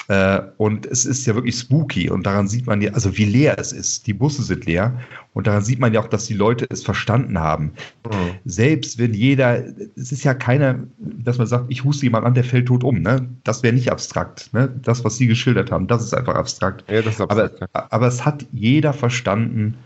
[0.08, 2.08] Äh, und es ist ja wirklich spooky.
[2.08, 4.06] Und daran sieht man ja, also wie leer es ist.
[4.06, 4.98] Die Busse sind leer.
[5.34, 7.72] Und daran sieht man ja auch, dass die Leute es verstanden haben.
[8.06, 8.30] Mhm.
[8.46, 9.62] Selbst wenn jeder,
[9.96, 13.02] es ist ja keiner, dass man sagt, ich huste jemand an, der fällt tot um.
[13.02, 13.28] Ne?
[13.44, 14.50] Das wäre nicht abstrakt.
[14.54, 14.72] Ne?
[14.80, 16.90] Das, was Sie geschildert haben, das ist einfach abstrakt.
[16.90, 17.68] Ja, das ist abstrakt.
[17.74, 19.76] Aber, aber es hat jeder verstanden,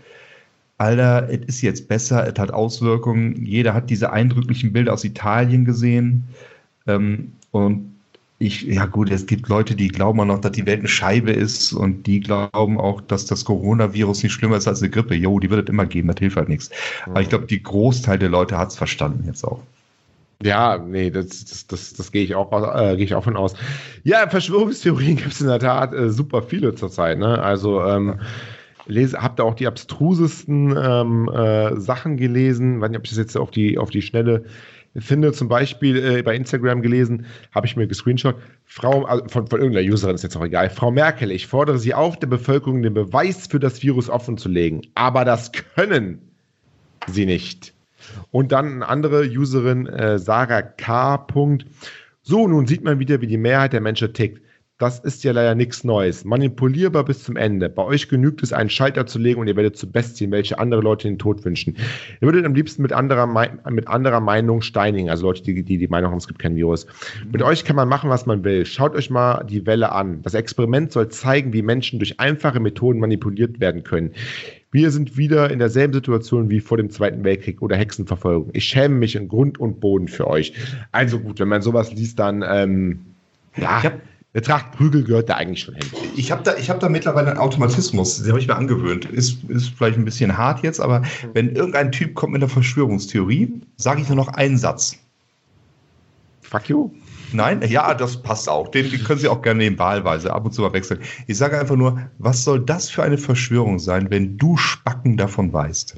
[0.81, 3.45] Alter, es ist jetzt besser, es hat Auswirkungen.
[3.45, 6.25] Jeder hat diese eindrücklichen Bilder aus Italien gesehen.
[6.87, 7.90] Ähm, und
[8.38, 11.33] ich, ja gut, es gibt Leute, die glauben auch noch, dass die Welt eine Scheibe
[11.33, 15.14] ist und die glauben auch, dass das Coronavirus nicht schlimmer ist als eine Grippe.
[15.14, 16.71] Jo, die wird es immer geben, das hilft halt nichts.
[17.05, 19.61] Aber ich glaube, die Großteil der Leute hat es verstanden jetzt auch.
[20.43, 23.53] Ja, nee, das, das, das, das gehe ich auch, äh, gehe ich auch von aus.
[24.05, 27.19] Ja, Verschwörungstheorien gibt es in der Tat äh, super viele zurzeit.
[27.19, 27.43] Ne?
[27.43, 28.19] Also ähm,
[28.90, 32.76] lese, habt ihr auch die abstrusesten ähm, äh, Sachen gelesen.
[32.76, 34.44] Ich weiß nicht, ob ich das jetzt auf die, auf die Schnelle
[34.96, 39.61] finde zum Beispiel äh, bei Instagram gelesen, habe ich mir gescreenshot, Frau, also von, von
[39.61, 42.94] irgendeiner Userin ist jetzt auch egal, Frau Merkel, ich fordere Sie auf, der Bevölkerung den
[42.94, 44.83] Beweis für das Virus offen zu legen.
[44.94, 46.18] Aber das können
[47.07, 47.72] Sie nicht.
[48.31, 51.26] Und dann eine andere Userin, äh, Sarah K.
[52.22, 54.42] So, nun sieht man wieder, wie die Mehrheit der Menschen tickt.
[54.81, 56.25] Das ist ja leider nichts Neues.
[56.25, 57.69] Manipulierbar bis zum Ende.
[57.69, 60.81] Bei euch genügt es, einen Schalter zu legen und ihr werdet zu Bestien, welche andere
[60.81, 61.77] Leute den Tod wünschen.
[62.23, 63.27] Ihr würdet am liebsten mit anderer,
[63.69, 66.87] mit anderer Meinung steinigen, also Leute, die, die die Meinung haben, es gibt kein Virus.
[67.31, 68.64] Mit euch kann man machen, was man will.
[68.64, 70.23] Schaut euch mal die Welle an.
[70.23, 74.12] Das Experiment soll zeigen, wie Menschen durch einfache Methoden manipuliert werden können.
[74.73, 78.49] Wir sind wieder in derselben Situation wie vor dem Zweiten Weltkrieg oder Hexenverfolgung.
[78.55, 80.55] Ich schäme mich in Grund und Boden für euch.
[80.90, 83.01] Also gut, wenn man sowas liest, dann ähm,
[83.59, 83.83] ja.
[84.33, 85.85] Der Tracht Prügel gehört da eigentlich schon hin.
[86.14, 89.05] Ich habe da, hab da mittlerweile einen Automatismus, den habe ich mir angewöhnt.
[89.07, 93.61] Ist, ist vielleicht ein bisschen hart jetzt, aber wenn irgendein Typ kommt mit einer Verschwörungstheorie,
[93.77, 94.97] sage ich nur noch einen Satz.
[96.43, 96.90] Fuck you.
[97.33, 98.69] Nein, ja, das passt auch.
[98.69, 101.01] Den, den können Sie auch gerne nehmen, wahlweise, ab und zu mal wechseln.
[101.27, 105.53] Ich sage einfach nur, was soll das für eine Verschwörung sein, wenn du Spacken davon
[105.53, 105.97] weißt?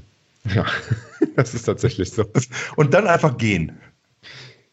[0.55, 0.67] Ja,
[1.37, 2.25] das ist tatsächlich so.
[2.77, 3.73] Und dann einfach gehen.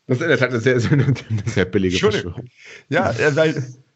[0.09, 1.13] Das ist in der Tat eine sehr, eine
[1.45, 2.45] sehr billige Verschwörung.
[2.89, 3.13] Ja.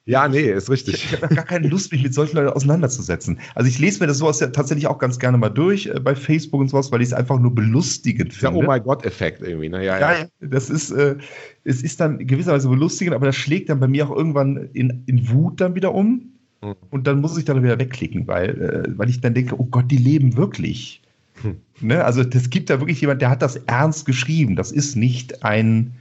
[0.05, 0.95] Ja, nee, ist richtig.
[0.95, 3.39] Ich, habe gar keine Lust, mich mit solchen Leuten auseinanderzusetzen.
[3.55, 6.13] Also ich lese mir das sowas ja tatsächlich auch ganz gerne mal durch äh, bei
[6.13, 8.57] Facebook und sowas, weil ich es einfach nur belustigend finde.
[8.57, 9.83] Der Oh mein Gott-Effekt irgendwie, ne?
[9.85, 10.13] Ja, ja.
[10.13, 11.15] ja, das ist, äh,
[11.63, 15.29] es ist dann gewisserweise belustigend, aber das schlägt dann bei mir auch irgendwann in, in
[15.29, 16.33] Wut dann wieder um.
[16.61, 16.75] Hm.
[16.89, 19.89] Und dann muss ich dann wieder wegklicken, weil, äh, weil ich dann denke, oh Gott,
[19.89, 21.01] die leben wirklich.
[21.41, 21.55] Hm.
[21.79, 22.03] Ne?
[22.03, 24.57] Also es gibt da wirklich jemand, der hat das ernst geschrieben.
[24.57, 25.93] Das ist nicht ein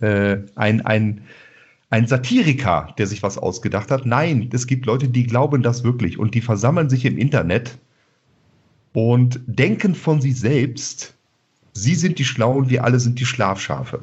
[0.00, 1.22] äh, ein, ein,
[1.90, 4.06] ein Satiriker, der sich was ausgedacht hat.
[4.06, 7.78] Nein, es gibt Leute, die glauben das wirklich und die versammeln sich im Internet
[8.92, 11.14] und denken von sich selbst,
[11.72, 14.02] sie sind die Schlauen, wir alle sind die Schlafschafe.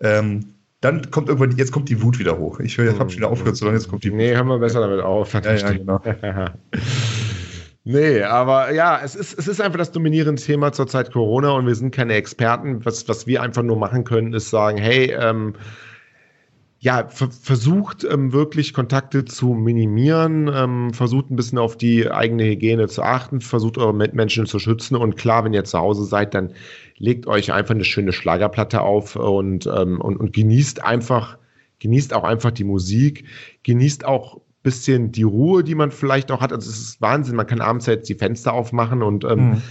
[0.00, 2.58] Ähm, dann kommt irgendwann, jetzt kommt die Wut wieder hoch.
[2.60, 4.16] Ich höre, jetzt habe schon wieder aufgehört, sondern jetzt kommt die Wut.
[4.16, 5.32] Nee, hören wir besser damit auf.
[5.34, 6.00] Ja, ja, genau.
[7.92, 11.74] Nee, aber ja, es ist, es ist einfach das dominierende Thema zurzeit Corona und wir
[11.74, 12.84] sind keine Experten.
[12.84, 15.54] Was, was wir einfach nur machen können, ist sagen, hey, ähm,
[16.78, 22.86] ja, versucht ähm, wirklich Kontakte zu minimieren, ähm, versucht ein bisschen auf die eigene Hygiene
[22.86, 26.54] zu achten, versucht eure Mitmenschen zu schützen und klar, wenn ihr zu Hause seid, dann
[26.96, 31.38] legt euch einfach eine schöne Schlagerplatte auf und, ähm, und, und genießt einfach,
[31.80, 33.24] genießt auch einfach die Musik,
[33.64, 36.52] genießt auch bisschen die Ruhe, die man vielleicht auch hat.
[36.52, 39.62] Also es ist Wahnsinn, man kann abends jetzt die Fenster aufmachen und ähm, mhm.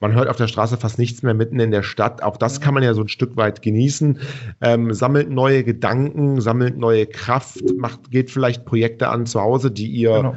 [0.00, 2.22] man hört auf der Straße fast nichts mehr mitten in der Stadt.
[2.22, 4.20] Auch das kann man ja so ein Stück weit genießen.
[4.60, 9.88] Ähm, sammelt neue Gedanken, sammelt neue Kraft, macht, geht vielleicht Projekte an zu Hause, die
[9.88, 10.36] ihr genau.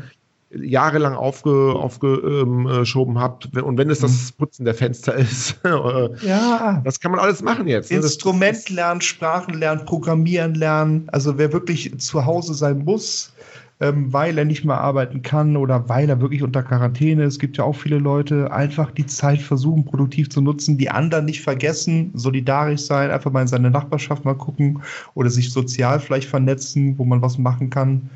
[0.56, 3.56] jahrelang aufge, aufgeschoben ähm, habt.
[3.58, 4.38] Und wenn es das mhm.
[4.40, 6.82] Putzen der Fenster ist, äh, ja.
[6.84, 7.92] das kann man alles machen jetzt.
[7.92, 7.98] Ne?
[7.98, 11.10] Instrument lernen, Sprachen lernen, Programmieren lernen.
[11.12, 13.34] Also wer wirklich zu Hause sein muss,
[13.82, 17.34] ähm, weil er nicht mehr arbeiten kann oder weil er wirklich unter Quarantäne ist.
[17.34, 21.26] Es gibt ja auch viele Leute, einfach die Zeit versuchen, produktiv zu nutzen, die anderen
[21.26, 24.82] nicht vergessen, solidarisch sein, einfach mal in seine Nachbarschaft mal gucken
[25.14, 28.10] oder sich sozial vielleicht vernetzen, wo man was machen kann.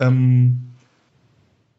[0.00, 0.60] Ähm,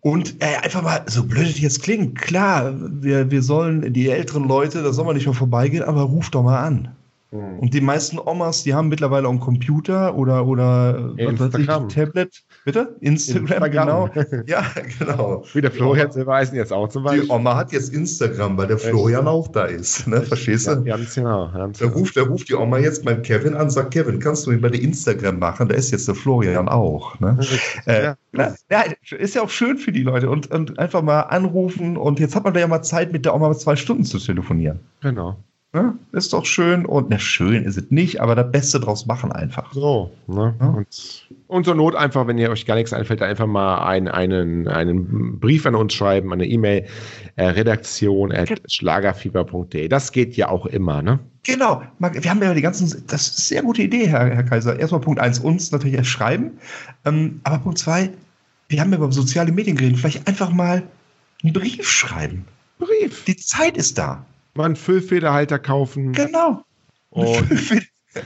[0.01, 4.47] und äh, einfach mal, so blöd es jetzt klingt, klar, wir, wir sollen, die älteren
[4.47, 6.89] Leute, da soll man nicht mehr vorbeigehen, aber ruf doch mal an.
[7.35, 7.59] Mhm.
[7.59, 11.87] Und die meisten Omas, die haben mittlerweile auch einen Computer oder, oder Instagram.
[11.87, 12.43] Ich, Tablet.
[12.63, 12.95] Bitte?
[13.01, 14.09] Instagram, Instagram, genau.
[14.47, 14.65] Ja,
[14.99, 15.43] genau.
[15.53, 17.23] Wie der Florian Silbereisen jetzt auch zum Beispiel.
[17.23, 20.07] Die Oma hat jetzt Instagram, weil der Florian auch da ist.
[20.07, 20.21] Ne?
[20.21, 20.71] Verstehst du?
[20.85, 21.51] Ja, ganz genau.
[21.51, 24.51] Ganz da, ruft, da ruft die Oma jetzt beim Kevin an, sagt, Kevin, kannst du
[24.51, 25.67] mich bei der Instagram machen?
[25.67, 27.19] Da ist jetzt der Florian auch.
[27.19, 27.37] Ne?
[27.85, 28.15] Äh, ja.
[28.31, 28.83] Na, ja,
[29.17, 32.43] ist ja auch schön für die Leute und, und einfach mal anrufen und jetzt hat
[32.43, 34.79] man da ja mal Zeit, mit der Oma zwei Stunden zu telefonieren.
[35.01, 35.37] Genau.
[35.75, 35.93] Ne?
[36.13, 39.73] Ist doch schön und ne, schön ist es nicht, aber das Beste draus machen einfach.
[39.73, 40.55] So, ne?
[40.57, 40.67] Ja?
[40.69, 44.69] Und, und zur Not einfach, wenn ihr euch gar nichts einfällt, einfach mal ein, einen,
[44.69, 46.85] einen Brief an uns schreiben, eine E-Mail,
[47.35, 49.89] äh, redaktion at schlagerfieber.de.
[49.89, 51.19] Das geht ja auch immer, ne?
[51.43, 51.83] Genau.
[51.99, 54.79] Wir haben ja die ganzen, das ist eine sehr gute Idee, Herr, Herr Kaiser.
[54.79, 56.51] Erstmal Punkt eins uns natürlich erst schreiben.
[57.03, 58.11] Ähm, aber Punkt zwei
[58.69, 59.99] wir haben ja über soziale Medien geredet.
[59.99, 60.83] Vielleicht einfach mal
[61.43, 62.45] einen Brief schreiben.
[62.79, 63.25] Brief.
[63.25, 66.13] Die Zeit ist da mal einen Füllfederhalter kaufen.
[66.13, 66.63] Genau.
[67.09, 67.45] Und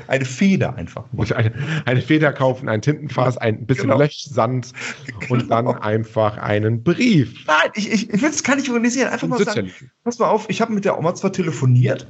[0.08, 1.06] eine Feder einfach.
[1.36, 1.54] Eine,
[1.86, 4.00] eine, Feder kaufen, ein Tintenfass, ein bisschen genau.
[4.00, 4.72] Löschsand
[5.06, 5.34] genau.
[5.34, 7.46] und dann einfach einen Brief.
[7.48, 9.10] Nein, ich, ich, ich will es gar nicht organisieren.
[9.10, 9.72] Einfach mal sagen,
[10.04, 12.08] pass mal auf, ich habe mit der Oma zwar telefoniert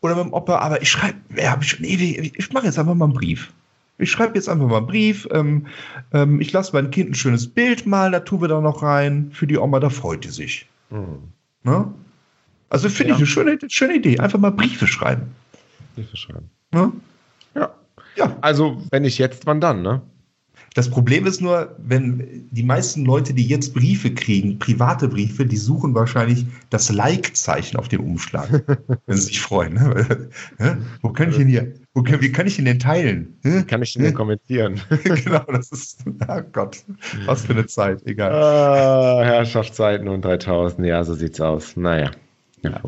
[0.00, 2.78] oder mit dem Opa, aber ich schreibe, ja, hab ich schon ewig, ich mache jetzt
[2.78, 3.52] einfach mal einen Brief.
[3.98, 5.26] Ich schreibe jetzt einfach mal einen Brief.
[5.32, 5.66] Ähm,
[6.12, 9.30] ähm, ich lasse mein Kind ein schönes Bild malen, da tun wir da noch rein.
[9.32, 10.68] Für die Oma, da freut die sich.
[10.90, 11.32] Mhm.
[11.64, 11.92] Ne?
[12.68, 13.14] Also finde ja.
[13.14, 14.18] ich eine schöne, schöne Idee.
[14.18, 15.34] Einfach mal Briefe schreiben.
[15.94, 16.50] Briefe schreiben.
[16.74, 16.92] Ja?
[17.54, 17.74] ja.
[18.16, 18.36] Ja.
[18.40, 20.02] Also, wenn nicht jetzt, wann dann, ne?
[20.76, 25.56] Das Problem ist nur, wenn die meisten Leute, die jetzt Briefe kriegen, private Briefe, die
[25.56, 28.62] suchen wahrscheinlich das Like-Zeichen auf dem Umschlag,
[29.06, 29.72] wenn sie sich freuen.
[29.72, 30.28] Ne?
[31.00, 33.38] Wo kann ich ihn hier, wo kann, wie kann ich ihn denn teilen?
[33.68, 34.78] Kann ich ihn denn kommentieren?
[35.04, 36.84] genau, das ist, oh Gott,
[37.24, 38.32] was für eine Zeit, egal.
[38.34, 41.74] Ah, Herrschaftszeiten und 3000, ja, so sieht's aus.
[41.74, 42.10] Naja,
[42.62, 42.80] ja.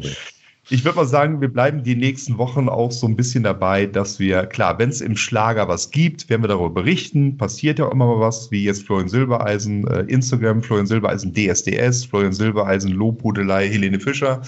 [0.70, 4.18] Ich würde mal sagen, wir bleiben die nächsten Wochen auch so ein bisschen dabei, dass
[4.18, 7.38] wir, klar, wenn es im Schlager was gibt, werden wir darüber berichten.
[7.38, 12.34] Passiert ja immer mal was, wie jetzt Florian Silbereisen, äh, Instagram, Florian Silbereisen DSDS, Florian
[12.34, 14.42] Silbereisen Lobhudelei, Helene Fischer.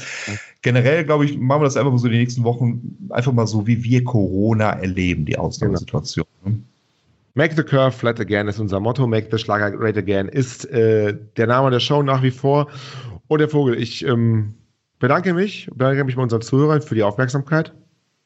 [0.61, 3.66] Generell, glaube ich, machen wir das einfach mal so die nächsten Wochen, einfach mal so,
[3.66, 6.26] wie wir Corona erleben, die Ausnahmesituation.
[6.44, 6.56] Genau.
[7.35, 9.06] Make the Curve Flat Again ist unser Motto.
[9.06, 12.66] Make the Schlager Great Again ist äh, der Name der Show nach wie vor.
[13.28, 14.54] Und der Vogel, ich ähm,
[15.00, 17.72] bedanke mich, bedanke mich bei unseren Zuhörern für die Aufmerksamkeit.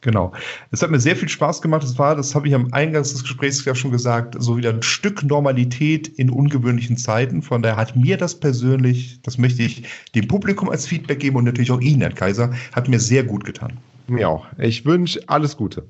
[0.02, 0.32] Genau.
[0.70, 1.82] Es hat mir sehr viel Spaß gemacht.
[1.82, 4.82] Es war, das habe ich am Eingang des Gesprächs ja schon gesagt, so wieder ein
[4.82, 7.40] Stück Normalität in ungewöhnlichen Zeiten.
[7.40, 9.84] Von daher hat mir das persönlich, das möchte ich
[10.14, 13.44] dem Publikum als Feedback geben und natürlich auch Ihnen, Herr Kaiser, hat mir sehr gut
[13.46, 13.78] getan.
[14.06, 14.46] Mir auch.
[14.58, 15.88] Ich wünsche alles Gute.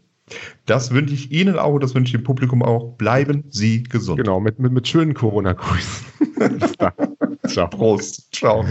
[0.64, 2.96] Das wünsche ich Ihnen auch, das wünsche ich dem Publikum auch.
[2.96, 4.18] Bleiben Sie gesund.
[4.18, 6.06] Genau, mit, mit, mit schönen Corona-Grüßen.
[7.48, 7.68] Ciao.
[7.68, 8.32] Prost.
[8.32, 8.64] Ciao.